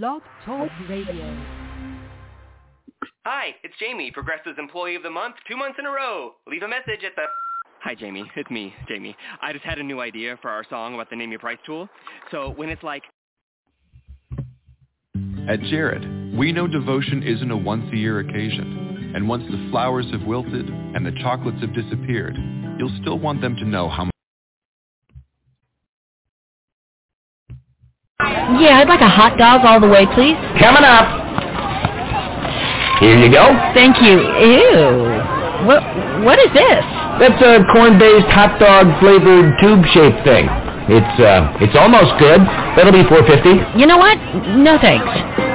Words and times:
Blog 0.00 0.22
Talk 0.46 0.70
Radio. 0.88 1.36
Hi, 3.26 3.54
it's 3.62 3.74
Jamie, 3.78 4.10
Progressive's 4.10 4.58
Employee 4.58 4.94
of 4.94 5.02
the 5.02 5.10
Month, 5.10 5.34
two 5.46 5.54
months 5.54 5.76
in 5.78 5.84
a 5.84 5.90
row. 5.90 6.32
Leave 6.46 6.62
a 6.62 6.68
message 6.68 7.04
at 7.04 7.14
the... 7.14 7.24
Hi, 7.82 7.94
Jamie. 7.94 8.24
It's 8.34 8.50
me, 8.50 8.72
Jamie. 8.88 9.14
I 9.42 9.52
just 9.52 9.66
had 9.66 9.78
a 9.78 9.82
new 9.82 10.00
idea 10.00 10.38
for 10.40 10.48
our 10.48 10.64
song 10.70 10.94
about 10.94 11.10
the 11.10 11.16
Name 11.16 11.30
Your 11.30 11.40
Price 11.40 11.58
tool. 11.66 11.90
So 12.30 12.54
when 12.56 12.70
it's 12.70 12.82
like... 12.82 13.02
At 15.46 15.60
Jared, 15.68 16.38
we 16.38 16.52
know 16.52 16.66
devotion 16.66 17.22
isn't 17.22 17.50
a 17.50 17.56
once-a-year 17.56 18.20
occasion. 18.20 19.12
And 19.14 19.28
once 19.28 19.44
the 19.50 19.68
flowers 19.70 20.06
have 20.10 20.22
wilted 20.22 20.70
and 20.70 21.04
the 21.04 21.12
chocolates 21.20 21.60
have 21.60 21.74
disappeared, 21.74 22.38
you'll 22.78 22.98
still 23.02 23.18
want 23.18 23.42
them 23.42 23.56
to 23.56 23.66
know 23.66 23.90
how 23.90 24.04
much... 24.04 24.11
Yeah, 28.60 28.80
I'd 28.82 28.88
like 28.88 29.00
a 29.00 29.08
hot 29.08 29.38
dog 29.38 29.64
all 29.64 29.80
the 29.80 29.88
way, 29.88 30.06
please. 30.14 30.36
Coming 30.58 30.84
up. 30.84 31.06
Here 33.00 33.18
you 33.18 33.30
go. 33.30 33.50
Thank 33.74 34.02
you. 34.02 34.22
Ew. 34.22 35.66
What 35.66 35.82
what 36.22 36.38
is 36.38 36.52
this? 36.54 36.84
That's 37.18 37.40
a 37.42 37.64
corn-based 37.72 38.30
hot 38.30 38.58
dog 38.58 38.86
flavored 39.00 39.58
tube-shaped 39.60 40.24
thing. 40.24 40.48
It's 40.88 41.14
uh, 41.20 41.62
it's 41.62 41.76
almost 41.78 42.18
good. 42.18 42.40
That'll 42.74 42.94
be 42.94 43.04
450. 43.06 43.78
You 43.78 43.86
know 43.86 43.98
what? 43.98 44.16
No 44.56 44.78
thanks. 44.80 45.06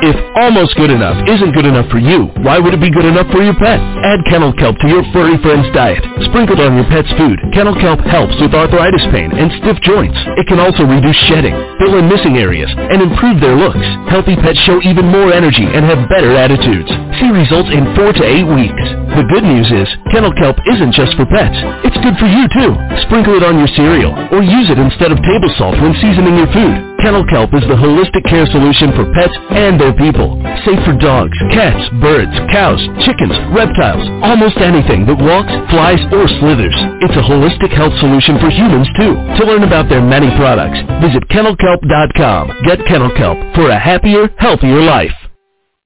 If 0.06 0.14
almost 0.38 0.78
good 0.78 0.94
enough 0.94 1.18
isn't 1.26 1.58
good 1.58 1.66
enough 1.66 1.90
for 1.90 1.98
you, 1.98 2.30
why 2.46 2.62
would 2.62 2.78
it 2.78 2.80
be 2.80 2.94
good 2.94 3.06
enough 3.06 3.26
for 3.34 3.42
your 3.42 3.58
pet? 3.58 3.82
Add 3.82 4.22
Kennel 4.30 4.54
Kelp 4.54 4.78
to 4.86 4.88
your 4.88 5.02
furry 5.10 5.42
friend's 5.42 5.66
diet. 5.74 6.06
Sprinkled 6.30 6.62
on 6.62 6.78
your 6.78 6.86
pet's 6.86 7.10
food, 7.18 7.42
Kennel 7.50 7.74
Kelp 7.82 8.00
helps 8.06 8.38
with 8.38 8.54
arthritis 8.54 9.02
pain 9.10 9.34
and 9.34 9.50
stiff 9.58 9.82
joints. 9.82 10.18
It 10.38 10.46
can 10.46 10.62
also 10.62 10.86
reduce 10.86 11.18
shedding, 11.26 11.58
fill 11.82 11.98
in 11.98 12.06
missing 12.06 12.38
areas, 12.38 12.70
and 12.78 13.02
improve 13.02 13.42
their 13.42 13.58
looks. 13.58 13.82
Healthy 14.06 14.38
pets 14.38 14.62
show 14.70 14.78
even 14.86 15.10
more 15.10 15.34
energy 15.34 15.66
and 15.66 15.82
have 15.82 16.06
better 16.14 16.38
attitudes. 16.38 16.94
See 17.18 17.34
results 17.34 17.74
in 17.74 17.90
four 17.98 18.14
to 18.14 18.24
eight 18.24 18.46
weeks. 18.46 18.86
The 19.18 19.26
good 19.34 19.44
news 19.50 19.66
is, 19.74 19.90
Kennel 20.14 20.34
Kelp 20.38 20.62
isn't 20.70 20.94
just 20.94 21.18
for 21.18 21.26
pets. 21.26 21.58
It's 21.82 21.98
good 22.06 22.14
for 22.22 22.30
you 22.30 22.46
too. 22.54 22.78
Sprinkle 23.10 23.34
it 23.34 23.42
on 23.42 23.58
your 23.58 23.70
cereal, 23.74 24.14
or 24.30 24.46
use 24.46 24.70
it 24.70 24.78
instead 24.78 25.10
of 25.10 25.18
table 25.28 25.52
salt 25.60 25.76
when 25.84 25.92
seasoning 26.00 26.40
your 26.40 26.48
food. 26.56 26.96
Kennel 27.04 27.28
Kelp 27.28 27.52
is 27.52 27.68
the 27.68 27.76
holistic 27.76 28.24
care 28.26 28.48
solution 28.48 28.96
for 28.96 29.04
pets 29.12 29.36
and 29.52 29.76
their 29.76 29.92
people. 29.94 30.40
Safe 30.64 30.80
for 30.88 30.96
dogs, 30.96 31.36
cats, 31.52 31.84
birds, 32.00 32.32
cows, 32.50 32.80
chickens, 33.04 33.36
reptiles, 33.52 34.08
almost 34.24 34.58
anything 34.64 35.04
that 35.06 35.20
walks, 35.20 35.52
flies, 35.70 36.00
or 36.16 36.26
slithers. 36.40 36.76
It's 37.04 37.20
a 37.20 37.28
holistic 37.28 37.76
health 37.76 37.94
solution 38.00 38.40
for 38.40 38.50
humans 38.50 38.88
too. 38.96 39.14
To 39.38 39.42
learn 39.44 39.68
about 39.68 39.92
their 39.92 40.02
many 40.02 40.32
products, 40.40 40.80
visit 41.04 41.28
kennelkelp.com. 41.28 42.64
Get 42.64 42.88
Kennel 42.88 43.12
Kelp 43.20 43.38
for 43.54 43.70
a 43.70 43.78
happier, 43.78 44.32
healthier 44.40 44.80
life. 44.82 45.14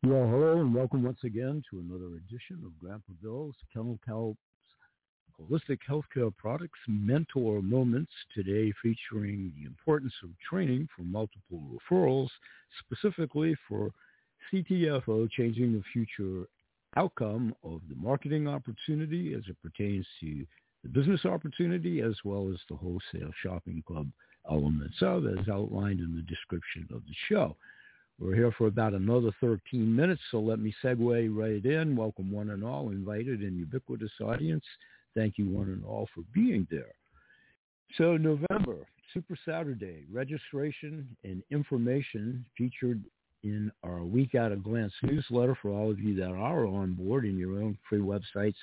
Well, 0.05 0.25
hello 0.29 0.61
and 0.61 0.73
welcome 0.73 1.03
once 1.03 1.21
again 1.23 1.61
to 1.69 1.77
another 1.77 2.17
edition 2.17 2.61
of 2.65 2.77
Grandpa 2.79 3.13
Bill's 3.21 3.55
Kennel 3.73 3.99
Kelp's 4.05 4.39
Holistic 5.49 5.79
Healthcare 5.89 6.35
Products 6.35 6.79
Mentor 6.87 7.61
Moments, 7.61 8.11
today 8.35 8.73
featuring 8.81 9.51
the 9.57 9.65
importance 9.65 10.13
of 10.23 10.29
training 10.47 10.87
for 10.95 11.03
multiple 11.03 11.61
referrals, 11.91 12.29
specifically 12.79 13.55
for 13.67 13.91
CTFO, 14.51 15.29
changing 15.31 15.73
the 15.73 15.83
future 15.93 16.47
outcome 16.95 17.55
of 17.63 17.81
the 17.89 17.95
marketing 17.95 18.47
opportunity 18.47 19.33
as 19.33 19.43
it 19.47 19.57
pertains 19.61 20.05
to 20.19 20.45
the 20.83 20.89
business 20.89 21.25
opportunity 21.25 22.01
as 22.01 22.15
well 22.23 22.49
as 22.51 22.59
the 22.69 22.75
wholesale 22.75 23.31
shopping 23.41 23.83
club 23.87 24.07
elements 24.49 24.97
of 25.01 25.25
as 25.25 25.47
outlined 25.49 25.99
in 25.99 26.15
the 26.15 26.23
description 26.23 26.87
of 26.93 27.01
the 27.05 27.15
show. 27.29 27.55
We're 28.19 28.35
here 28.35 28.51
for 28.57 28.67
about 28.67 28.93
another 28.93 29.31
13 29.41 29.95
minutes, 29.95 30.21
so 30.29 30.39
let 30.39 30.59
me 30.59 30.73
segue 30.83 31.29
right 31.35 31.65
in. 31.65 31.95
Welcome 31.95 32.31
one 32.31 32.51
and 32.51 32.63
all, 32.63 32.89
invited 32.89 33.41
and 33.41 33.57
ubiquitous 33.57 34.11
audience. 34.21 34.65
Thank 35.15 35.37
you 35.37 35.45
one 35.45 35.67
and 35.67 35.83
all 35.85 36.07
for 36.13 36.23
being 36.33 36.67
there. 36.71 36.93
So 37.97 38.17
November, 38.17 38.87
Super 39.13 39.37
Saturday, 39.45 40.05
registration 40.11 41.07
and 41.23 41.43
information 41.51 42.45
featured 42.57 43.03
in 43.43 43.71
our 43.83 44.03
Week 44.03 44.35
at 44.35 44.51
a 44.51 44.55
Glance 44.55 44.93
newsletter 45.03 45.57
for 45.61 45.71
all 45.71 45.89
of 45.89 45.99
you 45.99 46.15
that 46.15 46.31
are 46.31 46.65
on 46.65 46.93
board 46.93 47.25
in 47.25 47.37
your 47.37 47.61
own 47.61 47.77
free 47.89 47.99
websites 47.99 48.55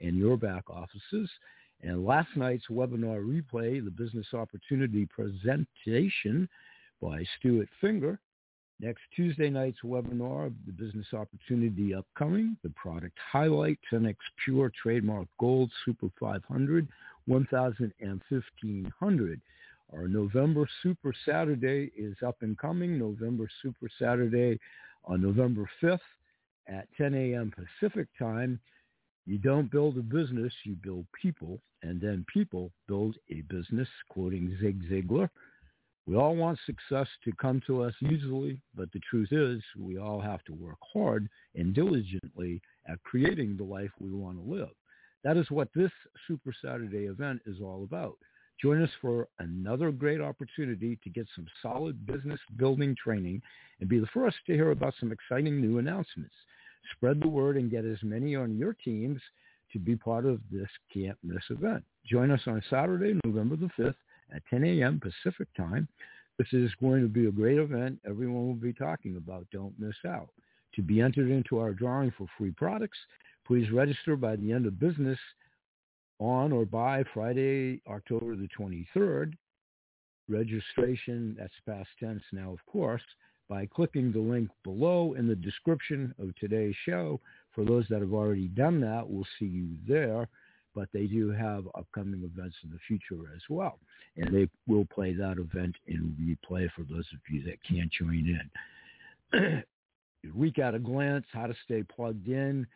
and 0.00 0.16
your 0.16 0.36
back 0.36 0.64
offices. 0.68 1.30
And 1.82 2.04
last 2.04 2.28
night's 2.36 2.66
webinar 2.70 3.22
replay, 3.24 3.84
the 3.84 3.90
Business 3.90 4.26
Opportunity 4.32 5.06
Presentation 5.06 6.48
by 7.00 7.24
Stuart 7.38 7.68
Finger. 7.80 8.18
Next 8.82 9.02
Tuesday 9.14 9.48
night's 9.48 9.78
webinar, 9.84 10.52
the 10.66 10.72
Business 10.72 11.06
Opportunity 11.12 11.94
Upcoming, 11.94 12.56
the 12.64 12.70
Product 12.70 13.16
Highlight, 13.30 13.78
10X 13.92 14.16
Pure 14.44 14.72
Trademark 14.82 15.28
Gold 15.38 15.70
Super 15.84 16.08
500, 16.18 16.88
1000 17.26 17.92
and 18.00 18.20
1500. 18.28 19.40
Our 19.94 20.08
November 20.08 20.68
Super 20.82 21.14
Saturday 21.24 21.92
is 21.96 22.16
up 22.26 22.38
and 22.40 22.58
coming. 22.58 22.98
November 22.98 23.48
Super 23.62 23.88
Saturday 24.00 24.58
on 25.04 25.22
November 25.22 25.70
5th 25.80 26.00
at 26.66 26.88
10 26.98 27.14
a.m. 27.14 27.52
Pacific 27.54 28.08
time. 28.18 28.58
You 29.26 29.38
don't 29.38 29.70
build 29.70 29.96
a 29.96 30.02
business, 30.02 30.52
you 30.64 30.74
build 30.74 31.06
people, 31.12 31.60
and 31.84 32.00
then 32.00 32.26
people 32.34 32.72
build 32.88 33.14
a 33.30 33.42
business, 33.42 33.86
quoting 34.08 34.58
Zig 34.60 34.82
Ziglar. 34.90 35.30
We 36.06 36.16
all 36.16 36.34
want 36.34 36.58
success 36.66 37.06
to 37.24 37.32
come 37.40 37.60
to 37.66 37.82
us 37.82 37.94
easily, 38.02 38.60
but 38.74 38.90
the 38.92 39.00
truth 39.08 39.28
is 39.30 39.62
we 39.78 39.98
all 39.98 40.20
have 40.20 40.42
to 40.44 40.52
work 40.52 40.78
hard 40.92 41.28
and 41.54 41.72
diligently 41.72 42.60
at 42.86 43.02
creating 43.04 43.56
the 43.56 43.64
life 43.64 43.90
we 44.00 44.10
want 44.10 44.36
to 44.36 44.52
live. 44.52 44.70
That 45.22 45.36
is 45.36 45.48
what 45.50 45.68
this 45.74 45.92
Super 46.26 46.52
Saturday 46.60 47.06
event 47.06 47.40
is 47.46 47.58
all 47.62 47.84
about. 47.84 48.18
Join 48.60 48.82
us 48.82 48.90
for 49.00 49.28
another 49.38 49.92
great 49.92 50.20
opportunity 50.20 50.98
to 51.04 51.10
get 51.10 51.28
some 51.36 51.46
solid 51.62 52.04
business 52.04 52.40
building 52.56 52.96
training 52.96 53.40
and 53.80 53.88
be 53.88 54.00
the 54.00 54.06
first 54.06 54.36
to 54.46 54.54
hear 54.54 54.72
about 54.72 54.94
some 54.98 55.12
exciting 55.12 55.60
new 55.60 55.78
announcements. 55.78 56.34
Spread 56.96 57.20
the 57.20 57.28
word 57.28 57.56
and 57.56 57.70
get 57.70 57.84
as 57.84 58.02
many 58.02 58.34
on 58.34 58.56
your 58.56 58.74
teams 58.74 59.20
to 59.72 59.78
be 59.78 59.94
part 59.94 60.26
of 60.26 60.40
this 60.50 60.68
can't 60.92 61.18
miss 61.22 61.42
event. 61.50 61.84
Join 62.04 62.32
us 62.32 62.42
on 62.46 62.62
Saturday, 62.68 63.18
November 63.24 63.54
the 63.56 63.70
5th 63.78 63.94
at 64.34 64.42
10 64.50 64.64
a.m. 64.64 65.00
Pacific 65.00 65.48
time. 65.56 65.88
This 66.38 66.48
is 66.52 66.70
going 66.80 67.02
to 67.02 67.08
be 67.08 67.26
a 67.26 67.32
great 67.32 67.58
event. 67.58 68.00
Everyone 68.06 68.46
will 68.46 68.54
be 68.54 68.72
talking 68.72 69.16
about. 69.16 69.46
Don't 69.52 69.78
miss 69.78 69.94
out. 70.06 70.30
To 70.74 70.82
be 70.82 71.00
entered 71.00 71.30
into 71.30 71.58
our 71.58 71.72
drawing 71.72 72.12
for 72.16 72.26
free 72.38 72.50
products, 72.50 72.98
please 73.46 73.70
register 73.70 74.16
by 74.16 74.36
the 74.36 74.52
end 74.52 74.66
of 74.66 74.80
business 74.80 75.18
on 76.18 76.52
or 76.52 76.64
by 76.64 77.04
Friday, 77.12 77.82
October 77.88 78.36
the 78.36 78.48
23rd. 78.58 79.34
Registration, 80.28 81.36
that's 81.38 81.52
past 81.66 81.88
tense 82.00 82.22
now, 82.32 82.52
of 82.52 82.64
course, 82.66 83.02
by 83.48 83.66
clicking 83.66 84.12
the 84.12 84.20
link 84.20 84.48
below 84.64 85.14
in 85.14 85.28
the 85.28 85.34
description 85.34 86.14
of 86.18 86.34
today's 86.36 86.76
show. 86.86 87.20
For 87.54 87.64
those 87.64 87.84
that 87.90 88.00
have 88.00 88.14
already 88.14 88.48
done 88.48 88.80
that, 88.80 89.06
we'll 89.06 89.26
see 89.38 89.46
you 89.46 89.68
there 89.86 90.28
but 90.74 90.88
they 90.92 91.06
do 91.06 91.30
have 91.30 91.66
upcoming 91.74 92.22
events 92.22 92.56
in 92.64 92.70
the 92.70 92.78
future 92.86 93.30
as 93.34 93.42
well. 93.48 93.78
And 94.16 94.34
they 94.34 94.48
will 94.66 94.86
play 94.86 95.12
that 95.14 95.38
event 95.38 95.76
in 95.86 96.16
replay 96.20 96.70
for 96.72 96.82
those 96.82 97.06
of 97.12 97.20
you 97.30 97.42
that 97.44 97.62
can't 97.68 97.90
join 97.90 98.38
in. 99.32 99.64
Week 100.34 100.58
at 100.58 100.74
a 100.74 100.78
glance, 100.78 101.26
how 101.32 101.46
to 101.46 101.54
stay 101.64 101.82
plugged 101.82 102.28
in. 102.28 102.66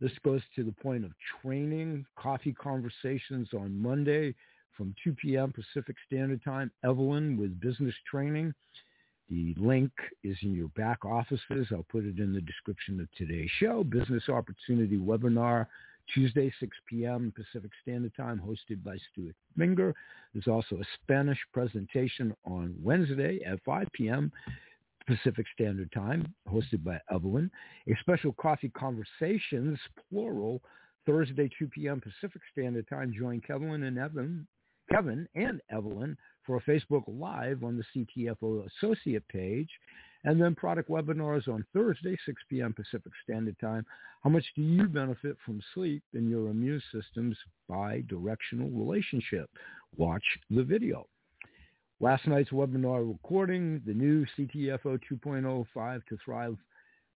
This 0.00 0.12
goes 0.24 0.40
to 0.56 0.64
the 0.64 0.72
point 0.72 1.04
of 1.04 1.12
training, 1.42 2.06
coffee 2.16 2.52
conversations 2.52 3.48
on 3.52 3.76
Monday 3.76 4.34
from 4.76 4.94
2 5.04 5.14
p.m. 5.14 5.52
Pacific 5.52 5.96
Standard 6.06 6.42
Time. 6.42 6.70
Evelyn 6.84 7.36
with 7.36 7.60
business 7.60 7.94
training. 8.10 8.54
The 9.28 9.54
link 9.56 9.92
is 10.24 10.36
in 10.42 10.54
your 10.54 10.68
back 10.68 11.04
offices. 11.04 11.68
I'll 11.70 11.86
put 11.90 12.04
it 12.04 12.18
in 12.18 12.32
the 12.32 12.40
description 12.40 13.00
of 13.00 13.08
today's 13.16 13.50
show. 13.58 13.84
Business 13.84 14.28
Opportunity 14.28 14.98
Webinar 14.98 15.66
Tuesday, 16.12 16.52
6 16.60 16.76
p.m. 16.88 17.32
Pacific 17.34 17.70
Standard 17.82 18.12
Time, 18.16 18.40
hosted 18.44 18.82
by 18.82 18.96
Stuart 19.12 19.34
Finger. 19.56 19.94
There's 20.32 20.48
also 20.48 20.76
a 20.76 20.84
Spanish 21.02 21.38
presentation 21.52 22.34
on 22.44 22.74
Wednesday 22.82 23.40
at 23.46 23.62
5 23.64 23.88
p.m. 23.92 24.32
Pacific 25.06 25.46
Standard 25.54 25.90
Time, 25.92 26.32
hosted 26.48 26.84
by 26.84 26.98
Evelyn. 27.10 27.50
A 27.88 27.92
special 28.00 28.32
coffee 28.32 28.70
conversations, 28.70 29.78
plural, 30.10 30.62
Thursday, 31.06 31.50
2 31.58 31.68
p.m. 31.68 32.00
Pacific 32.00 32.42
Standard 32.52 32.88
Time. 32.88 33.12
Join 33.18 33.40
Kevin 33.40 33.82
and 33.82 33.98
Evan, 33.98 34.46
Kevin 34.90 35.28
and 35.34 35.60
Evelyn 35.70 36.16
for 36.44 36.56
a 36.56 36.62
Facebook 36.62 37.04
Live 37.06 37.64
on 37.64 37.76
the 37.76 38.06
CTFO 38.16 38.66
Associate 38.66 39.26
page. 39.28 39.70
And 40.24 40.40
then 40.40 40.54
product 40.54 40.88
webinars 40.88 41.48
on 41.48 41.64
Thursday, 41.72 42.16
6 42.24 42.42
p.m. 42.48 42.72
Pacific 42.72 43.12
Standard 43.24 43.58
Time. 43.60 43.84
How 44.22 44.30
much 44.30 44.44
do 44.54 44.62
you 44.62 44.86
benefit 44.86 45.36
from 45.44 45.60
sleep 45.74 46.02
in 46.14 46.30
your 46.30 46.48
immune 46.48 46.82
system's 46.92 47.36
bi-directional 47.68 48.70
relationship? 48.70 49.50
Watch 49.96 50.24
the 50.48 50.62
video. 50.62 51.06
Last 51.98 52.26
night's 52.26 52.50
webinar 52.50 53.08
recording, 53.08 53.82
the 53.86 53.94
new 53.94 54.24
CTFO 54.36 55.00
2.05 55.10 56.06
to 56.06 56.18
Thrive, 56.24 56.56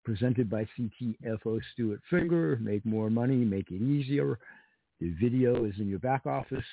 presented 0.05 0.51
by 0.51 0.67
CTFO 0.79 1.61
Stuart 1.73 2.01
Finger. 2.11 2.59
Make 2.61 2.85
more 2.85 3.11
money, 3.11 3.37
make 3.37 3.71
it 3.71 3.83
easier. 3.83 4.39
The 5.01 5.11
video 5.21 5.65
is 5.65 5.75
in 5.79 5.89
your 5.89 5.99
back 5.99 6.27
office. 6.27 6.65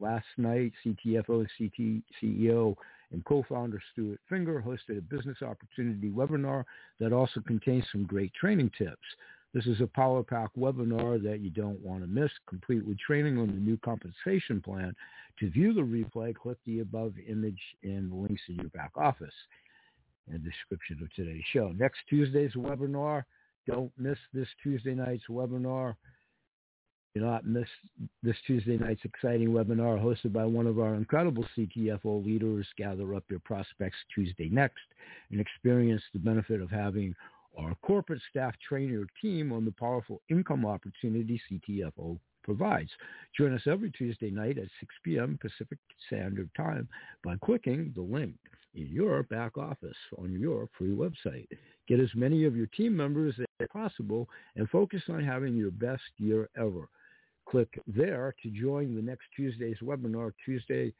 Last 0.00 0.26
night, 0.36 0.72
CTFO 0.84 1.46
CT 1.58 2.02
CEO 2.20 2.74
and 3.12 3.24
co-founder 3.24 3.80
Stuart 3.92 4.20
Finger 4.28 4.62
hosted 4.66 4.98
a 4.98 5.02
business 5.02 5.42
opportunity 5.42 6.10
webinar 6.10 6.64
that 6.98 7.12
also 7.12 7.40
contains 7.40 7.84
some 7.92 8.04
great 8.04 8.32
training 8.34 8.70
tips. 8.76 8.96
This 9.54 9.66
is 9.66 9.82
a 9.82 9.86
Power 9.86 10.22
Pack 10.22 10.48
webinar 10.58 11.22
that 11.22 11.40
you 11.40 11.50
don't 11.50 11.78
want 11.80 12.02
to 12.02 12.06
miss, 12.06 12.30
complete 12.48 12.86
with 12.86 12.98
training 12.98 13.38
on 13.38 13.48
the 13.48 13.52
new 13.52 13.76
compensation 13.78 14.62
plan. 14.62 14.94
To 15.40 15.50
view 15.50 15.74
the 15.74 15.82
replay, 15.82 16.34
click 16.34 16.56
the 16.64 16.80
above 16.80 17.12
image 17.28 17.60
and 17.82 18.10
the 18.10 18.16
links 18.16 18.40
in 18.48 18.56
your 18.56 18.70
back 18.70 18.92
office 18.96 19.34
and 20.28 20.42
description 20.42 20.98
of 21.02 21.12
today's 21.14 21.44
show. 21.52 21.72
Next 21.76 21.98
Tuesday's 22.08 22.54
webinar, 22.54 23.24
don't 23.66 23.92
miss 23.98 24.18
this 24.32 24.48
Tuesday 24.62 24.94
night's 24.94 25.24
webinar. 25.28 25.96
Do 27.14 27.20
not 27.20 27.46
miss 27.46 27.68
this 28.22 28.36
Tuesday 28.46 28.78
night's 28.78 29.04
exciting 29.04 29.48
webinar 29.48 30.02
hosted 30.02 30.32
by 30.32 30.46
one 30.46 30.66
of 30.66 30.78
our 30.78 30.94
incredible 30.94 31.44
CTFO 31.56 32.24
leaders. 32.24 32.66
Gather 32.78 33.14
up 33.14 33.24
your 33.28 33.40
prospects 33.40 33.98
Tuesday 34.14 34.48
next 34.48 34.80
and 35.30 35.38
experience 35.38 36.02
the 36.14 36.18
benefit 36.18 36.62
of 36.62 36.70
having 36.70 37.14
our 37.58 37.74
corporate 37.82 38.22
staff 38.30 38.54
train 38.66 38.88
your 38.88 39.04
team 39.20 39.52
on 39.52 39.66
the 39.66 39.72
powerful 39.72 40.22
income 40.30 40.64
opportunity 40.64 41.38
CTFO 41.50 42.18
provides. 42.42 42.90
Join 43.36 43.52
us 43.52 43.66
every 43.66 43.90
Tuesday 43.90 44.30
night 44.30 44.56
at 44.56 44.68
6 44.80 44.94
p.m. 45.04 45.38
Pacific 45.40 45.78
Standard 46.06 46.48
Time 46.56 46.88
by 47.22 47.36
clicking 47.44 47.92
the 47.94 48.00
link 48.00 48.36
in 48.74 48.88
your 48.88 49.22
back 49.24 49.58
office 49.58 49.96
on 50.16 50.32
your 50.40 50.66
free 50.78 50.96
website. 50.96 51.46
Get 51.88 52.00
as 52.00 52.08
many 52.14 52.46
of 52.46 52.56
your 52.56 52.66
team 52.68 52.96
members 52.96 53.34
as 53.38 53.68
possible 53.70 54.30
and 54.56 54.68
focus 54.70 55.02
on 55.10 55.22
having 55.22 55.54
your 55.54 55.70
best 55.70 56.02
year 56.16 56.48
ever. 56.56 56.88
Click 57.52 57.78
there 57.86 58.34
to 58.42 58.48
join 58.48 58.96
the 58.96 59.02
next 59.02 59.24
Tuesday's 59.36 59.76
webinar, 59.82 60.32
Tuesday, 60.42 60.90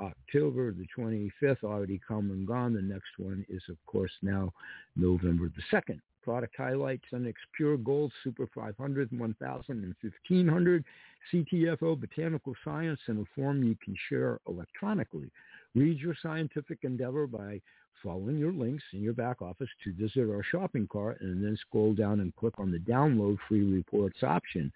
October 0.00 0.72
the 0.72 0.84
25th, 0.98 1.62
already 1.62 2.00
come 2.08 2.32
and 2.32 2.44
gone. 2.44 2.74
The 2.74 2.82
next 2.82 3.18
one 3.18 3.46
is, 3.48 3.62
of 3.68 3.76
course, 3.86 4.10
now 4.20 4.52
November 4.96 5.48
the 5.48 5.62
2nd. 5.76 6.00
Product 6.24 6.54
highlights, 6.58 7.04
Sunex 7.12 7.34
Pure 7.56 7.76
Gold, 7.78 8.12
Super 8.24 8.48
500, 8.52 9.16
1000, 9.16 9.64
and 9.68 9.94
1500. 10.00 10.84
CTFO, 11.32 12.00
Botanical 12.00 12.54
Science, 12.64 12.98
in 13.06 13.18
a 13.18 13.24
form 13.40 13.62
you 13.62 13.76
can 13.84 13.94
share 14.08 14.40
electronically. 14.48 15.30
Read 15.76 16.00
your 16.00 16.16
scientific 16.20 16.78
endeavor 16.82 17.28
by 17.28 17.60
following 18.02 18.38
your 18.38 18.52
links 18.52 18.82
in 18.92 19.02
your 19.02 19.12
back 19.12 19.40
office 19.40 19.68
to 19.84 19.92
visit 19.92 20.28
our 20.28 20.42
shopping 20.42 20.88
cart 20.90 21.20
and 21.20 21.44
then 21.44 21.56
scroll 21.60 21.94
down 21.94 22.18
and 22.18 22.34
click 22.34 22.54
on 22.58 22.72
the 22.72 22.78
download 22.78 23.38
free 23.48 23.62
reports 23.62 24.24
option 24.24 24.72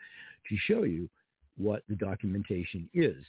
to 0.49 0.57
show 0.67 0.83
you 0.85 1.09
what 1.57 1.83
the 1.89 1.97
documentation 1.97 2.89
is. 2.95 3.25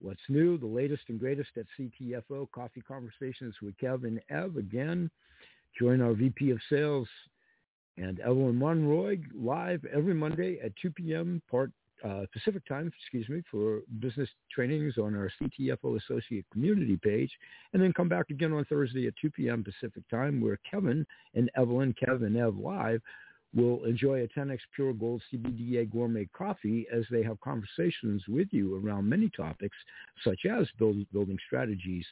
What's 0.00 0.20
new, 0.28 0.58
the 0.58 0.66
latest 0.66 1.02
and 1.08 1.20
greatest 1.20 1.50
at 1.56 1.66
CTFO, 1.78 2.50
Coffee 2.50 2.80
Conversations 2.80 3.54
with 3.62 3.78
Kevin 3.78 4.20
Ev. 4.30 4.56
Again, 4.56 5.10
join 5.78 6.00
our 6.00 6.12
VP 6.12 6.50
of 6.50 6.58
Sales 6.68 7.08
and 7.96 8.18
Evelyn 8.20 8.56
Monroy 8.56 9.18
live 9.34 9.84
every 9.92 10.14
Monday 10.14 10.58
at 10.62 10.72
2 10.80 10.90
p.m. 10.90 11.40
Part 11.50 11.70
uh, 12.04 12.24
Pacific 12.32 12.66
time, 12.66 12.90
excuse 13.00 13.28
me, 13.28 13.42
for 13.50 13.80
business 14.00 14.28
trainings 14.50 14.98
on 14.98 15.14
our 15.14 15.30
CTFO 15.40 16.00
Associate 16.02 16.44
Community 16.52 16.98
page, 17.00 17.30
and 17.72 17.82
then 17.82 17.92
come 17.92 18.08
back 18.08 18.30
again 18.30 18.52
on 18.52 18.64
Thursday 18.64 19.06
at 19.06 19.14
2 19.20 19.30
p.m. 19.30 19.62
Pacific 19.62 20.02
time, 20.10 20.40
where 20.40 20.58
Kevin 20.68 21.06
and 21.34 21.48
Evelyn, 21.56 21.94
Kevin 22.04 22.36
Ev 22.36 22.56
Live, 22.56 23.00
will 23.54 23.84
enjoy 23.84 24.22
a 24.22 24.28
10x 24.28 24.58
Pure 24.74 24.94
Gold 24.94 25.22
CBDA 25.32 25.90
gourmet 25.90 26.28
coffee 26.36 26.86
as 26.92 27.04
they 27.10 27.22
have 27.22 27.40
conversations 27.40 28.22
with 28.28 28.48
you 28.50 28.76
around 28.76 29.08
many 29.08 29.28
topics 29.30 29.76
such 30.24 30.46
as 30.46 30.66
build, 30.78 30.96
building 31.12 31.38
strategies, 31.46 32.06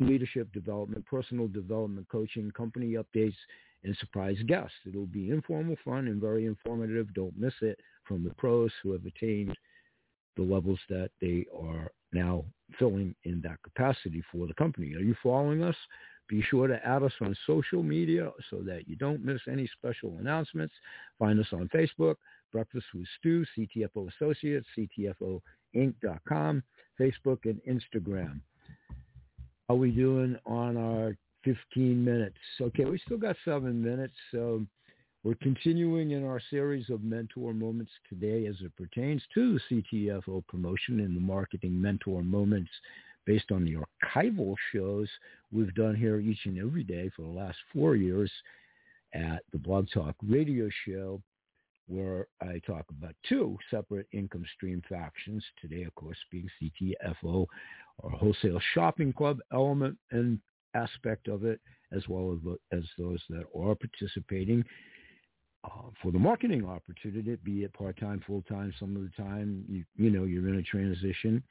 leadership 0.00 0.52
development, 0.52 1.06
personal 1.06 1.48
development 1.48 2.08
coaching, 2.10 2.50
company 2.50 2.94
updates, 2.94 3.36
and 3.84 3.96
surprise 3.98 4.36
guests. 4.46 4.74
It'll 4.86 5.06
be 5.06 5.30
informal, 5.30 5.76
fun, 5.84 6.08
and 6.08 6.20
very 6.20 6.46
informative. 6.46 7.12
Don't 7.14 7.38
miss 7.38 7.54
it 7.60 7.78
from 8.04 8.24
the 8.24 8.34
pros 8.34 8.70
who 8.82 8.92
have 8.92 9.06
attained 9.06 9.56
the 10.36 10.42
levels 10.42 10.78
that 10.88 11.10
they 11.20 11.46
are 11.56 11.90
now 12.12 12.44
filling 12.78 13.14
in 13.24 13.40
that 13.42 13.62
capacity 13.62 14.22
for 14.32 14.46
the 14.46 14.54
company. 14.54 14.94
Are 14.94 15.00
you 15.00 15.14
following 15.22 15.62
us? 15.62 15.76
Be 16.28 16.42
sure 16.42 16.66
to 16.66 16.86
add 16.86 17.02
us 17.02 17.12
on 17.20 17.36
social 17.46 17.82
media 17.82 18.30
so 18.48 18.58
that 18.62 18.88
you 18.88 18.96
don't 18.96 19.24
miss 19.24 19.40
any 19.50 19.68
special 19.78 20.16
announcements. 20.18 20.74
Find 21.18 21.38
us 21.38 21.48
on 21.52 21.68
Facebook, 21.74 22.16
Breakfast 22.52 22.86
with 22.94 23.06
Stu, 23.18 23.44
CTFO 23.56 24.08
Associates, 24.14 24.66
CTFOinc.com, 24.76 26.62
Facebook, 27.00 27.38
and 27.44 27.60
Instagram. 27.68 28.40
How 29.68 29.74
are 29.74 29.76
we 29.76 29.90
doing 29.90 30.36
on 30.46 30.76
our 30.76 31.16
15 31.44 32.04
minutes? 32.04 32.36
Okay, 32.60 32.84
we 32.84 32.98
still 32.98 33.18
got 33.18 33.36
seven 33.44 33.82
minutes. 33.82 34.14
So 34.30 34.64
we're 35.24 35.34
continuing 35.36 36.10
in 36.10 36.26
our 36.26 36.40
series 36.50 36.90
of 36.90 37.02
mentor 37.02 37.54
moments 37.54 37.92
today 38.08 38.46
as 38.46 38.56
it 38.60 38.76
pertains 38.76 39.22
to 39.34 39.58
CTFO 39.70 40.46
promotion 40.46 41.00
and 41.00 41.16
the 41.16 41.20
marketing 41.20 41.80
mentor 41.80 42.22
moments 42.22 42.70
based 43.26 43.50
on 43.52 43.64
the 43.64 43.76
archival 43.76 44.54
shows 44.72 45.08
we've 45.50 45.74
done 45.74 45.94
here 45.94 46.18
each 46.18 46.40
and 46.44 46.58
every 46.58 46.84
day 46.84 47.10
for 47.14 47.22
the 47.22 47.28
last 47.28 47.58
four 47.72 47.96
years 47.96 48.30
at 49.14 49.42
the 49.52 49.58
Blog 49.58 49.86
Talk 49.92 50.16
radio 50.22 50.68
show 50.86 51.20
where 51.88 52.26
I 52.40 52.60
talk 52.66 52.86
about 52.90 53.14
two 53.28 53.58
separate 53.70 54.06
income 54.12 54.44
stream 54.54 54.82
factions. 54.88 55.44
Today, 55.60 55.82
of 55.82 55.94
course, 55.94 56.16
being 56.30 56.48
CTFO, 56.60 57.46
or 57.98 58.10
Wholesale 58.10 58.60
Shopping 58.72 59.12
Club 59.12 59.38
element 59.52 59.98
and 60.10 60.38
aspect 60.74 61.28
of 61.28 61.44
it, 61.44 61.60
as 61.94 62.02
well 62.08 62.38
as, 62.72 62.84
those 62.98 63.20
that 63.28 63.44
are 63.54 63.74
participating 63.74 64.64
uh, 65.64 65.90
for 66.02 66.10
the 66.10 66.18
marketing 66.18 66.64
opportunity, 66.64 67.36
be 67.44 67.64
it 67.64 67.72
part-time, 67.74 68.22
full-time, 68.26 68.72
some 68.80 68.96
of 68.96 69.02
the 69.02 69.22
time, 69.22 69.64
you, 69.68 69.84
you 69.96 70.10
know, 70.10 70.24
you're 70.24 70.48
in 70.48 70.56
a 70.56 70.62
transition. 70.62 71.42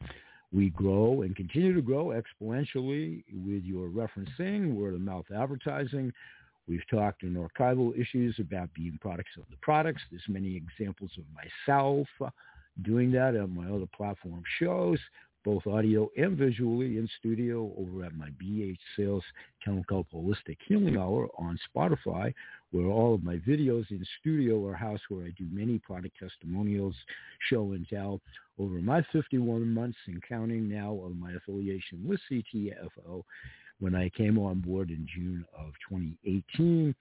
We 0.53 0.69
grow 0.69 1.21
and 1.21 1.35
continue 1.35 1.73
to 1.73 1.81
grow 1.81 2.07
exponentially 2.07 3.23
with 3.33 3.63
your 3.63 3.87
referencing, 3.87 4.73
word 4.73 4.95
of 4.95 5.01
mouth 5.01 5.25
advertising. 5.33 6.11
We've 6.67 6.87
talked 6.89 7.23
in 7.23 7.35
archival 7.35 7.97
issues 7.99 8.35
about 8.39 8.73
being 8.73 8.97
products 9.01 9.31
of 9.37 9.43
the 9.49 9.57
products. 9.61 10.01
There's 10.11 10.21
many 10.27 10.55
examples 10.55 11.11
of 11.17 11.23
myself 11.33 12.07
doing 12.83 13.11
that 13.11 13.35
on 13.35 13.55
my 13.55 13.69
other 13.73 13.87
platform 13.95 14.43
shows 14.59 14.99
both 15.43 15.65
audio 15.65 16.09
and 16.17 16.37
visually 16.37 16.97
in 16.97 17.09
studio 17.19 17.71
over 17.77 18.05
at 18.05 18.15
my 18.15 18.29
BH 18.41 18.77
Sales 18.95 19.23
Chemical 19.63 20.05
Holistic 20.13 20.57
Healing 20.67 20.97
Hour 20.97 21.27
on 21.37 21.57
Spotify, 21.75 22.33
where 22.71 22.85
all 22.85 23.15
of 23.15 23.23
my 23.23 23.37
videos 23.37 23.89
in 23.91 24.05
studio 24.19 24.65
are 24.67 24.75
housed 24.75 25.03
where 25.09 25.25
I 25.25 25.31
do 25.37 25.47
many 25.51 25.79
product 25.79 26.15
testimonials, 26.19 26.95
show 27.49 27.71
and 27.71 27.87
tell. 27.87 28.21
Over 28.59 28.75
my 28.75 29.03
51 29.11 29.67
months 29.73 29.97
and 30.07 30.21
counting 30.27 30.69
now 30.69 30.99
of 31.03 31.15
my 31.17 31.31
affiliation 31.33 32.05
with 32.07 32.19
CTFO, 32.29 33.23
when 33.79 33.95
I 33.95 34.09
came 34.09 34.37
on 34.37 34.59
board 34.59 34.91
in 34.91 35.07
June 35.13 35.43
of 35.57 35.73
2018, 35.89 36.93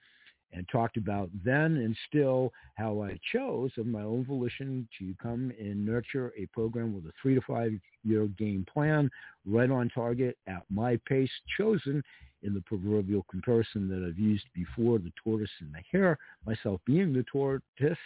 and 0.53 0.67
talked 0.69 0.97
about 0.97 1.29
then 1.45 1.77
and 1.77 1.95
still 2.07 2.51
how 2.75 3.01
I 3.01 3.19
chose 3.31 3.71
of 3.77 3.87
my 3.87 4.01
own 4.01 4.25
volition 4.25 4.87
to 4.99 5.13
come 5.21 5.51
and 5.59 5.85
nurture 5.85 6.33
a 6.37 6.45
program 6.47 6.93
with 6.93 7.05
a 7.05 7.11
three 7.21 7.35
to 7.35 7.41
five 7.41 7.71
year 8.03 8.27
game 8.37 8.65
plan 8.71 9.09
right 9.45 9.71
on 9.71 9.89
target 9.89 10.37
at 10.47 10.63
my 10.69 10.99
pace 11.07 11.31
chosen 11.57 12.03
in 12.43 12.53
the 12.53 12.61
proverbial 12.61 13.25
comparison 13.29 13.87
that 13.87 14.05
I've 14.07 14.17
used 14.17 14.45
before, 14.55 14.97
the 14.97 15.11
tortoise 15.23 15.49
and 15.59 15.73
the 15.73 15.81
hare, 15.91 16.17
myself 16.45 16.81
being 16.85 17.13
the 17.13 17.23
tortoise 17.31 17.97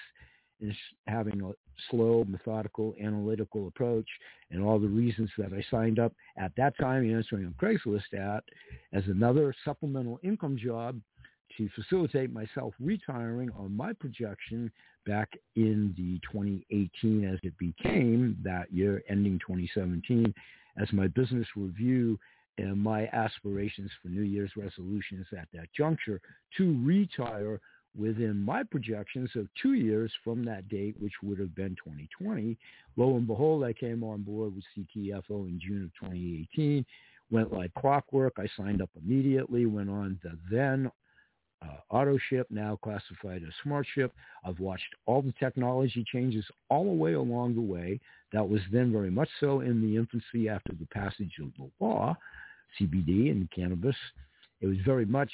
is 0.61 0.75
having 1.07 1.41
a 1.41 1.51
slow, 1.89 2.25
methodical, 2.27 2.95
analytical 3.01 3.67
approach 3.67 4.07
and 4.51 4.63
all 4.63 4.79
the 4.79 4.87
reasons 4.87 5.29
that 5.37 5.51
I 5.53 5.63
signed 5.69 5.99
up 5.99 6.13
at 6.37 6.51
that 6.57 6.77
time 6.77 7.09
answering 7.09 7.45
on 7.45 7.55
Craigslist 7.61 8.13
at 8.13 8.43
as 8.93 9.03
another 9.07 9.53
supplemental 9.65 10.19
income 10.23 10.57
job 10.57 10.99
to 11.57 11.69
facilitate 11.75 12.31
myself 12.31 12.73
retiring 12.79 13.49
on 13.57 13.75
my 13.75 13.93
projection 13.93 14.71
back 15.05 15.29
in 15.55 15.93
the 15.97 16.19
2018 16.31 17.25
as 17.25 17.39
it 17.43 17.57
became 17.57 18.37
that 18.43 18.71
year 18.73 19.03
ending 19.09 19.39
2017 19.39 20.33
as 20.81 20.91
my 20.91 21.07
business 21.07 21.47
review 21.55 22.19
and 22.57 22.77
my 22.77 23.07
aspirations 23.07 23.91
for 24.01 24.09
New 24.09 24.21
Year's 24.21 24.51
resolutions 24.55 25.25
at 25.37 25.47
that 25.53 25.67
juncture 25.77 26.21
to 26.57 26.81
retire 26.83 27.59
within 27.97 28.37
my 28.37 28.61
projections 28.63 29.29
of 29.35 29.47
two 29.61 29.73
years 29.73 30.11
from 30.23 30.43
that 30.43 30.67
date, 30.67 30.95
which 30.99 31.13
would 31.23 31.39
have 31.39 31.55
been 31.55 31.75
2020. 31.83 32.57
Lo 32.97 33.15
and 33.15 33.27
behold, 33.27 33.63
I 33.63 33.71
came 33.71 34.03
on 34.03 34.23
board 34.23 34.53
with 34.53 34.65
CTFO 34.75 35.47
in 35.47 35.59
June 35.65 35.83
of 35.83 36.09
2018 36.09 36.85
went 37.31 37.51
like 37.53 37.73
clockwork. 37.73 38.33
I 38.37 38.47
signed 38.57 38.81
up 38.81 38.89
immediately, 38.95 39.65
went 39.65 39.89
on 39.89 40.19
the 40.23 40.37
then 40.51 40.91
uh, 41.61 41.77
auto 41.89 42.17
ship, 42.29 42.47
now 42.49 42.77
classified 42.81 43.41
as 43.43 43.53
smart 43.63 43.85
ship. 43.93 44.13
I've 44.43 44.59
watched 44.59 44.95
all 45.05 45.21
the 45.21 45.33
technology 45.39 46.05
changes 46.11 46.45
all 46.69 46.83
the 46.83 46.91
way 46.91 47.13
along 47.13 47.55
the 47.55 47.61
way. 47.61 47.99
That 48.33 48.47
was 48.47 48.61
then 48.71 48.91
very 48.91 49.11
much 49.11 49.29
so 49.39 49.61
in 49.61 49.81
the 49.81 49.97
infancy 49.97 50.49
after 50.49 50.73
the 50.73 50.87
passage 50.87 51.33
of 51.41 51.51
the 51.57 51.69
law, 51.79 52.15
CBD 52.79 53.31
and 53.31 53.49
cannabis. 53.51 53.95
It 54.61 54.67
was 54.67 54.77
very 54.85 55.05
much 55.05 55.31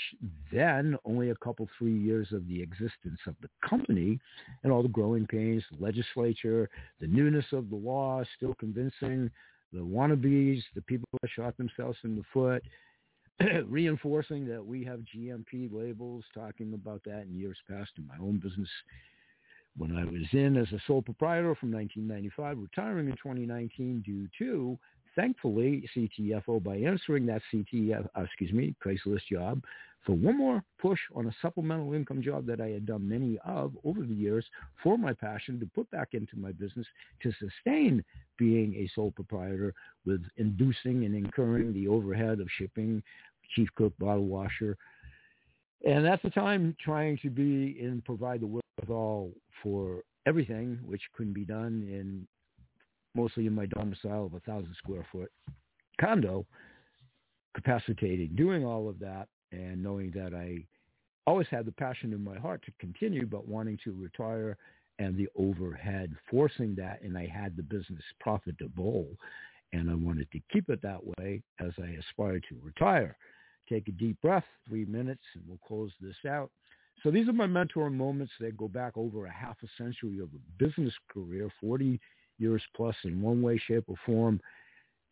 then 0.51 0.97
only 1.05 1.29
a 1.29 1.35
couple, 1.35 1.69
three 1.77 1.97
years 1.97 2.27
of 2.31 2.47
the 2.47 2.61
existence 2.61 3.19
of 3.27 3.35
the 3.41 3.49
company 3.67 4.19
and 4.63 4.71
all 4.71 4.81
the 4.81 4.89
growing 4.89 5.27
pains, 5.27 5.63
the 5.71 5.83
legislature, 5.83 6.69
the 6.99 7.07
newness 7.07 7.45
of 7.51 7.69
the 7.69 7.75
law, 7.75 8.23
still 8.35 8.55
convincing 8.55 9.29
the 9.73 9.79
wannabes, 9.79 10.61
the 10.75 10.81
people 10.81 11.07
that 11.21 11.29
shot 11.35 11.55
themselves 11.57 11.97
in 12.03 12.15
the 12.15 12.23
foot, 12.33 12.63
reinforcing 13.67 14.47
that 14.47 14.65
we 14.65 14.83
have 14.83 15.01
GMP 15.15 15.71
labels, 15.71 16.23
talking 16.33 16.73
about 16.73 17.03
that 17.05 17.23
in 17.23 17.35
years 17.35 17.57
past 17.69 17.91
in 17.97 18.07
my 18.07 18.17
own 18.21 18.37
business. 18.37 18.69
When 19.77 19.95
I 19.95 20.03
was 20.03 20.23
in 20.33 20.57
as 20.57 20.71
a 20.73 20.81
sole 20.85 21.01
proprietor 21.01 21.55
from 21.55 21.71
1995, 21.71 22.57
retiring 22.57 23.07
in 23.07 23.13
2019 23.13 24.01
due 24.05 24.27
to, 24.39 24.77
thankfully, 25.15 25.89
CTFO 25.95 26.61
by 26.61 26.75
answering 26.77 27.25
that 27.27 27.41
CTF, 27.53 28.07
uh, 28.17 28.21
excuse 28.21 28.51
me, 28.51 28.75
Craigslist 28.83 29.27
job 29.31 29.61
for 30.05 30.13
one 30.13 30.37
more 30.37 30.63
push 30.79 30.99
on 31.15 31.27
a 31.27 31.35
supplemental 31.41 31.93
income 31.93 32.21
job 32.21 32.45
that 32.47 32.59
I 32.59 32.69
had 32.69 32.85
done 32.85 33.07
many 33.07 33.37
of 33.45 33.73
over 33.83 34.01
the 34.01 34.13
years 34.13 34.45
for 34.81 34.97
my 34.97 35.13
passion 35.13 35.59
to 35.59 35.65
put 35.67 35.89
back 35.91 36.09
into 36.13 36.37
my 36.37 36.51
business 36.51 36.87
to 37.21 37.31
sustain 37.33 38.03
being 38.37 38.73
a 38.75 38.89
sole 38.95 39.11
proprietor 39.11 39.73
with 40.05 40.23
inducing 40.37 41.05
and 41.05 41.15
incurring 41.15 41.71
the 41.73 41.87
overhead 41.87 42.39
of 42.39 42.47
shipping, 42.57 43.03
chief 43.55 43.69
cook, 43.75 43.93
bottle 43.99 44.27
washer. 44.27 44.77
And 45.85 46.05
at 46.05 46.21
the 46.21 46.29
time, 46.29 46.75
trying 46.83 47.17
to 47.23 47.29
be 47.29 47.77
and 47.81 48.03
provide 48.05 48.41
the 48.41 48.47
wherewithal 48.47 49.31
for 49.63 50.03
everything, 50.27 50.79
which 50.85 51.01
couldn't 51.15 51.33
be 51.33 51.45
done 51.45 51.87
in 51.89 52.27
mostly 53.15 53.45
in 53.45 53.53
my 53.53 53.65
domicile 53.65 54.25
of 54.25 54.33
a 54.33 54.39
thousand 54.41 54.73
square 54.77 55.05
foot 55.11 55.31
condo, 55.99 56.45
capacitating, 57.53 58.29
doing 58.35 58.65
all 58.65 58.87
of 58.87 58.99
that 58.99 59.27
and 59.51 59.81
knowing 59.83 60.11
that 60.11 60.33
I 60.33 60.63
always 61.27 61.47
had 61.51 61.65
the 61.65 61.71
passion 61.73 62.13
in 62.13 62.23
my 62.23 62.37
heart 62.37 62.63
to 62.65 62.71
continue, 62.79 63.25
but 63.25 63.47
wanting 63.47 63.77
to 63.83 63.93
retire 63.93 64.57
and 64.99 65.17
the 65.17 65.27
overhead 65.35 66.15
forcing 66.29 66.75
that, 66.75 67.01
and 67.01 67.17
I 67.17 67.25
had 67.25 67.55
the 67.55 67.63
business 67.63 68.03
profitable, 68.19 69.07
and 69.73 69.89
I 69.89 69.95
wanted 69.95 70.31
to 70.31 70.39
keep 70.51 70.69
it 70.69 70.81
that 70.83 70.99
way 71.17 71.41
as 71.59 71.71
I 71.81 71.97
aspired 71.99 72.45
to 72.49 72.57
retire. 72.61 73.17
Take 73.71 73.87
a 73.87 73.91
deep 73.91 74.21
breath, 74.21 74.43
three 74.67 74.83
minutes, 74.83 75.21
and 75.33 75.43
we'll 75.47 75.57
close 75.65 75.91
this 76.01 76.29
out. 76.29 76.51
So 77.03 77.09
these 77.09 77.29
are 77.29 77.33
my 77.33 77.47
mentor 77.47 77.89
moments 77.89 78.33
that 78.41 78.57
go 78.57 78.67
back 78.67 78.97
over 78.97 79.25
a 79.25 79.31
half 79.31 79.55
a 79.63 79.67
century 79.81 80.19
of 80.19 80.27
a 80.35 80.63
business 80.63 80.93
career, 81.09 81.49
40 81.61 81.97
years 82.37 82.61
plus 82.75 82.95
in 83.05 83.21
one 83.21 83.41
way, 83.41 83.57
shape, 83.57 83.85
or 83.87 83.95
form 84.05 84.41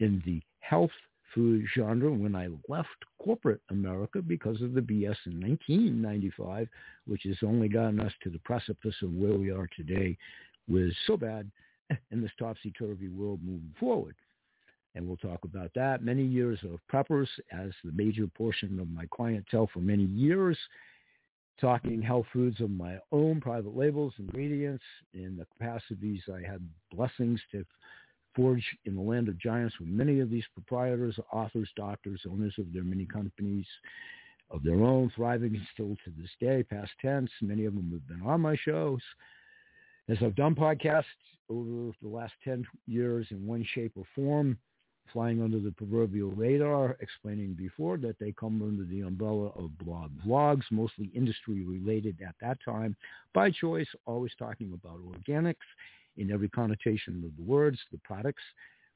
in 0.01 0.21
the 0.25 0.41
health 0.59 0.91
food 1.33 1.65
genre 1.73 2.11
when 2.11 2.35
I 2.35 2.49
left 2.67 2.89
corporate 3.23 3.61
America 3.69 4.21
because 4.21 4.61
of 4.61 4.73
the 4.73 4.81
BS 4.81 5.15
in 5.25 5.39
1995, 5.39 6.67
which 7.07 7.23
has 7.23 7.37
only 7.43 7.69
gotten 7.69 8.01
us 8.01 8.11
to 8.23 8.29
the 8.29 8.39
precipice 8.39 8.95
of 9.01 9.13
where 9.13 9.35
we 9.35 9.51
are 9.51 9.69
today 9.75 10.17
was 10.67 10.91
so 11.07 11.15
bad 11.15 11.49
in 12.11 12.21
this 12.21 12.31
topsy-turvy 12.37 13.07
world 13.07 13.39
moving 13.41 13.73
forward. 13.79 14.15
And 14.95 15.07
we'll 15.07 15.17
talk 15.17 15.43
about 15.43 15.71
that. 15.75 16.03
Many 16.03 16.23
years 16.23 16.59
of 16.63 16.79
preppers 16.91 17.27
as 17.51 17.71
the 17.83 17.91
major 17.91 18.27
portion 18.27 18.79
of 18.79 18.89
my 18.89 19.05
clientele 19.11 19.69
for 19.71 19.79
many 19.79 20.05
years, 20.05 20.57
talking 21.61 22.01
health 22.01 22.25
foods 22.33 22.59
of 22.61 22.71
my 22.71 22.97
own 23.11 23.39
private 23.39 23.75
labels, 23.75 24.13
ingredients, 24.17 24.83
in 25.13 25.37
the 25.37 25.45
capacities 25.45 26.21
I 26.27 26.45
had 26.45 26.67
blessings 26.91 27.39
to 27.51 27.65
forge 28.35 28.63
in 28.85 28.95
the 28.95 29.01
land 29.01 29.27
of 29.27 29.37
giants 29.37 29.75
with 29.79 29.89
many 29.89 30.19
of 30.19 30.29
these 30.29 30.45
proprietors, 30.53 31.17
authors, 31.31 31.69
doctors, 31.75 32.21
owners 32.29 32.53
of 32.57 32.71
their 32.73 32.83
many 32.83 33.05
companies 33.05 33.65
of 34.51 34.63
their 34.63 34.81
own, 34.81 35.11
thriving 35.15 35.59
still 35.73 35.95
to 36.05 36.11
this 36.17 36.29
day, 36.39 36.63
past 36.63 36.91
tense. 37.01 37.29
Many 37.41 37.65
of 37.65 37.75
them 37.75 37.91
have 37.91 38.07
been 38.07 38.27
on 38.27 38.41
my 38.41 38.55
shows. 38.55 39.01
As 40.07 40.17
I've 40.23 40.35
done 40.35 40.55
podcasts 40.55 41.03
over 41.49 41.91
the 42.01 42.07
last 42.07 42.33
10 42.43 42.65
years 42.87 43.27
in 43.29 43.45
one 43.45 43.65
shape 43.75 43.91
or 43.95 44.05
form, 44.15 44.57
flying 45.11 45.41
under 45.41 45.59
the 45.59 45.71
proverbial 45.71 46.31
radar, 46.31 46.97
explaining 46.99 47.53
before 47.53 47.97
that 47.97 48.17
they 48.19 48.31
come 48.31 48.61
under 48.61 48.83
the 48.83 49.01
umbrella 49.01 49.47
of 49.55 49.77
blog 49.77 50.11
vlogs, 50.25 50.63
mostly 50.71 51.11
industry 51.15 51.63
related 51.63 52.17
at 52.25 52.35
that 52.41 52.57
time, 52.63 52.95
by 53.33 53.51
choice, 53.51 53.87
always 54.05 54.31
talking 54.37 54.73
about 54.73 54.99
organics 54.99 55.55
in 56.17 56.31
every 56.31 56.49
connotation 56.49 57.23
of 57.23 57.35
the 57.37 57.51
words, 57.51 57.79
the 57.91 57.99
products, 57.99 58.43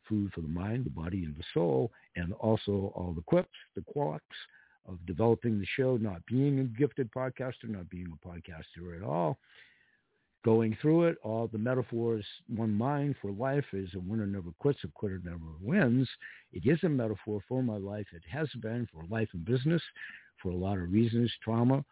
food 0.08 0.32
for 0.34 0.41
the 0.41 0.48
mind, 0.48 0.86
the 0.86 0.89
body, 0.89 1.24
and 1.24 1.36
the 1.36 1.43
soul, 1.53 1.91
and 2.15 2.34
also 2.34 2.91
all 2.96 3.13
the 3.15 3.22
quips, 3.22 3.55
the 3.75 3.82
quirks 3.82 4.38
of 4.88 4.98
developing 5.05 5.60
the 5.60 5.65
show, 5.77 5.98
not 5.98 6.25
being 6.25 6.60
a 6.60 6.63
gifted 6.63 7.10
podcaster, 7.12 7.67
not 7.70 7.89
being 7.89 8.12
a 8.12 8.27
podcaster 8.27 8.98
at 8.98 9.03
all. 9.03 9.38
Going 10.43 10.77
through 10.81 11.05
it, 11.05 11.17
all 11.23 11.47
the 11.47 11.57
metaphors, 11.57 12.25
one 12.53 12.73
mind 12.73 13.15
for 13.21 13.31
life 13.31 13.63
is 13.71 13.89
a 13.93 14.00
winner 14.00 14.27
never 14.27 14.51
quits, 14.59 14.79
a 14.83 14.89
quitter 14.89 15.21
never 15.23 15.39
wins. 15.62 16.09
It 16.51 16.69
is 16.69 16.83
a 16.83 16.89
metaphor 16.89 17.39
for 17.47 17.63
my 17.63 17.77
life. 17.77 18.07
It 18.13 18.23
has 18.29 18.50
been 18.62 18.88
for 18.91 19.05
life 19.09 19.29
and 19.33 19.45
business 19.45 19.81
for 20.41 20.50
a 20.50 20.55
lot 20.55 20.77
of 20.77 20.91
reasons, 20.91 21.31
trauma, 21.41 21.85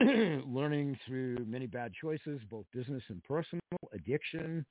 learning 0.00 0.98
through 1.06 1.44
many 1.46 1.66
bad 1.66 1.92
choices, 1.92 2.40
both 2.50 2.64
business 2.72 3.02
and 3.08 3.22
personal, 3.22 3.60
addiction, 3.92 4.64